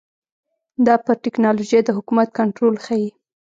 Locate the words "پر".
1.05-1.15